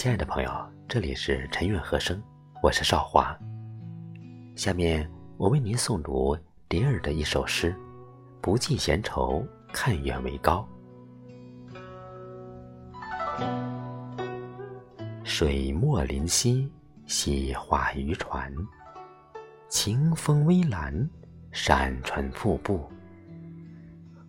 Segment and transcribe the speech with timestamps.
[0.00, 0.50] 亲爱的朋友，
[0.88, 2.18] 这里是陈韵和声，
[2.62, 3.38] 我是少华。
[4.56, 5.06] 下面
[5.36, 6.34] 我为您诵读
[6.70, 7.76] 蝶儿的一首诗：
[8.40, 10.66] 不计闲愁，看远为高。
[15.22, 16.72] 水墨林溪，
[17.04, 18.50] 细画渔船；
[19.68, 21.06] 晴风微澜，
[21.52, 22.90] 山川瀑布。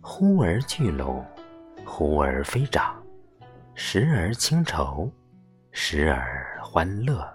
[0.02, 1.24] 忽而聚拢，
[1.86, 3.02] 忽而飞涨，
[3.74, 5.10] 时而清愁，
[5.74, 7.26] 时而欢乐。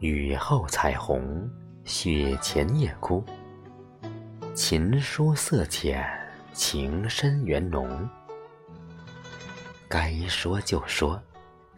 [0.00, 1.48] 雨后彩虹，
[1.84, 3.22] 雪前夜哭。
[4.54, 6.02] 琴书色浅，
[6.54, 8.08] 情深缘浓。
[9.88, 11.22] 该说就说，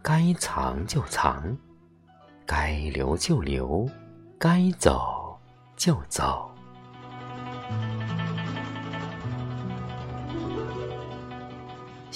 [0.01, 1.57] 该藏就藏，
[2.47, 3.89] 该留就留，
[4.39, 5.37] 该走。
[5.77, 6.48] 就走，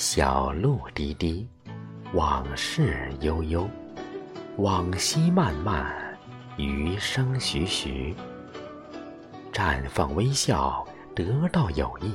[0.04, 1.48] 小路滴滴，
[2.12, 3.68] 往事悠悠，
[4.56, 5.94] 往昔漫漫，
[6.56, 8.12] 余生徐徐。
[9.52, 12.10] 绽放微笑，得到友谊；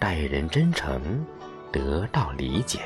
[0.00, 1.24] 待人真诚，
[1.70, 2.80] 得到理解。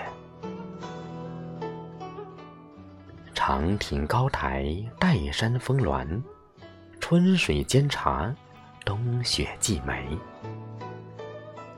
[3.32, 4.62] 长亭高台，
[5.00, 6.22] 岱山峰峦。
[7.00, 8.30] 春水煎茶，
[8.84, 10.06] 冬雪寄梅。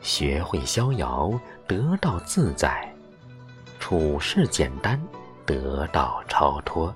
[0.03, 1.31] 学会逍遥，
[1.67, 2.89] 得到自在；
[3.79, 5.01] 处事简单，
[5.45, 6.95] 得到超脱。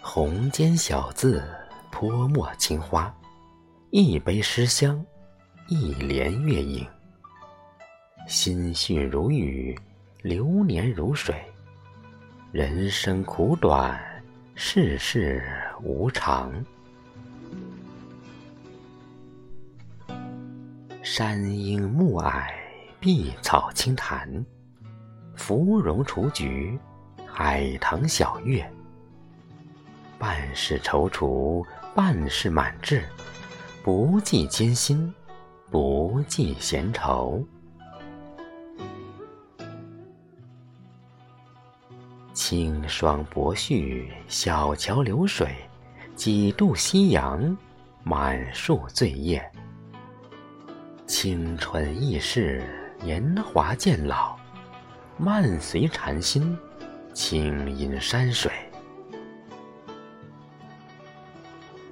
[0.00, 1.42] 红笺小字，
[1.90, 3.12] 泼墨青花，
[3.90, 5.04] 一杯诗香，
[5.68, 6.86] 一帘月影。
[8.28, 9.78] 心绪如雨，
[10.20, 11.34] 流年如水。
[12.52, 14.00] 人生苦短。
[14.54, 15.42] 世事
[15.82, 16.52] 无常，
[21.14, 22.42] 山阴暮霭，
[22.98, 24.46] 碧草青潭，
[25.34, 26.78] 芙蓉雏菊，
[27.26, 28.66] 海棠小月。
[30.18, 31.62] 半是踌躇，
[31.94, 33.04] 半是满志，
[33.82, 35.12] 不计艰辛，
[35.70, 37.44] 不计闲愁。
[42.32, 45.54] 清霜薄絮，小桥流水，
[46.16, 47.54] 几度夕阳，
[48.02, 49.46] 满树醉叶。
[51.12, 52.64] 青春易逝，
[53.02, 54.34] 年华渐老，
[55.18, 56.56] 漫随禅心，
[57.12, 58.50] 轻饮山水。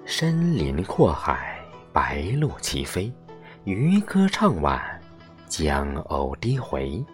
[0.06, 1.60] 深林阔海，
[1.92, 3.12] 白鹭齐飞，
[3.64, 4.80] 渔歌唱晚，
[5.47, 7.04] 江鸥低回，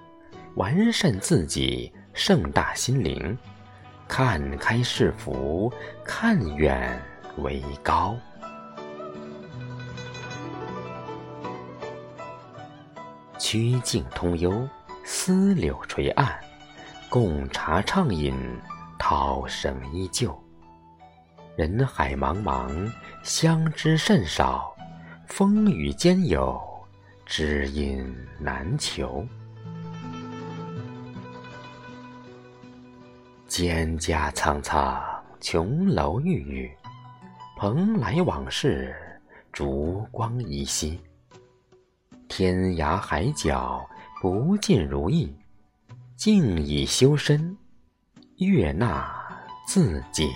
[0.54, 1.92] 完善自己。
[2.14, 3.36] 盛大心灵，
[4.06, 5.72] 看开是福，
[6.04, 7.02] 看远
[7.38, 8.16] 为高。
[13.38, 14.66] 曲径通幽，
[15.04, 16.26] 丝柳垂岸，
[17.10, 18.34] 共茶畅饮，
[18.98, 20.36] 涛声依旧。
[21.56, 22.92] 人海茫茫，
[23.22, 24.74] 相知甚少，
[25.26, 26.60] 风雨兼有，
[27.24, 29.26] 知音难求。
[33.48, 35.02] 蒹葭苍苍，
[35.40, 36.76] 琼楼玉宇，
[37.56, 38.94] 蓬莱往事，
[39.52, 41.00] 烛光依稀。
[42.28, 43.88] 天涯海角，
[44.20, 45.34] 不尽如意，
[46.16, 47.56] 静以修身，
[48.38, 49.08] 悦纳
[49.66, 50.30] 自己。